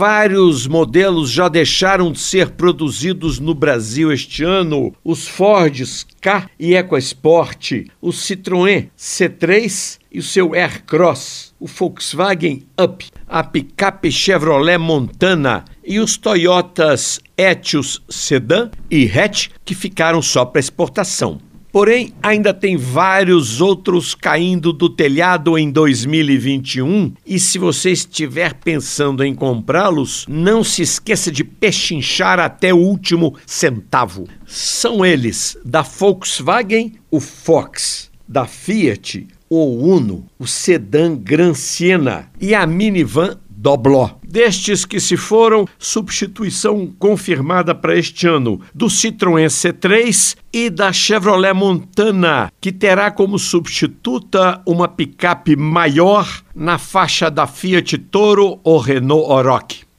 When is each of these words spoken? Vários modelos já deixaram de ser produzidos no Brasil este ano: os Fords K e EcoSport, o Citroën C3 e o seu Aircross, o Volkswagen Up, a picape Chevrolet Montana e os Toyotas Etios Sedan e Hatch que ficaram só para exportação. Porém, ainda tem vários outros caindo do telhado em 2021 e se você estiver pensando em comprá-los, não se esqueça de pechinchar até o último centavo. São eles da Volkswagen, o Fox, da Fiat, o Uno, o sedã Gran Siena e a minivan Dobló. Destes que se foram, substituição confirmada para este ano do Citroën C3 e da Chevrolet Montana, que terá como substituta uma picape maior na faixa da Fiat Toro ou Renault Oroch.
Vários 0.00 0.66
modelos 0.66 1.30
já 1.30 1.46
deixaram 1.46 2.10
de 2.10 2.20
ser 2.20 2.52
produzidos 2.52 3.38
no 3.38 3.54
Brasil 3.54 4.10
este 4.10 4.42
ano: 4.42 4.94
os 5.04 5.28
Fords 5.28 6.06
K 6.22 6.48
e 6.58 6.74
EcoSport, 6.74 7.84
o 8.00 8.08
Citroën 8.08 8.88
C3 8.98 9.98
e 10.10 10.18
o 10.18 10.22
seu 10.22 10.54
Aircross, 10.54 11.54
o 11.60 11.66
Volkswagen 11.66 12.62
Up, 12.82 13.10
a 13.28 13.44
picape 13.44 14.10
Chevrolet 14.10 14.78
Montana 14.78 15.66
e 15.84 16.00
os 16.00 16.16
Toyotas 16.16 17.20
Etios 17.36 18.02
Sedan 18.08 18.70
e 18.90 19.04
Hatch 19.04 19.48
que 19.66 19.74
ficaram 19.74 20.22
só 20.22 20.46
para 20.46 20.60
exportação. 20.60 21.49
Porém, 21.72 22.12
ainda 22.20 22.52
tem 22.52 22.76
vários 22.76 23.60
outros 23.60 24.14
caindo 24.14 24.72
do 24.72 24.88
telhado 24.88 25.56
em 25.56 25.70
2021 25.70 27.12
e 27.24 27.38
se 27.38 27.58
você 27.58 27.92
estiver 27.92 28.54
pensando 28.54 29.22
em 29.22 29.34
comprá-los, 29.34 30.26
não 30.28 30.64
se 30.64 30.82
esqueça 30.82 31.30
de 31.30 31.44
pechinchar 31.44 32.40
até 32.40 32.74
o 32.74 32.78
último 32.78 33.36
centavo. 33.46 34.26
São 34.46 35.06
eles 35.06 35.56
da 35.64 35.82
Volkswagen, 35.82 36.94
o 37.10 37.20
Fox, 37.20 38.10
da 38.26 38.46
Fiat, 38.46 39.28
o 39.48 39.94
Uno, 39.94 40.26
o 40.38 40.46
sedã 40.46 41.16
Gran 41.16 41.54
Siena 41.54 42.30
e 42.40 42.54
a 42.54 42.66
minivan 42.66 43.38
Dobló. 43.62 44.18
Destes 44.26 44.86
que 44.86 44.98
se 44.98 45.18
foram, 45.18 45.66
substituição 45.78 46.90
confirmada 46.98 47.74
para 47.74 47.94
este 47.94 48.26
ano 48.26 48.58
do 48.74 48.86
Citroën 48.86 49.48
C3 49.48 50.34
e 50.50 50.70
da 50.70 50.94
Chevrolet 50.94 51.52
Montana, 51.52 52.50
que 52.58 52.72
terá 52.72 53.10
como 53.10 53.38
substituta 53.38 54.62
uma 54.64 54.88
picape 54.88 55.56
maior 55.56 56.26
na 56.54 56.78
faixa 56.78 57.30
da 57.30 57.46
Fiat 57.46 57.98
Toro 57.98 58.58
ou 58.64 58.78
Renault 58.78 59.30
Oroch. 59.30 59.89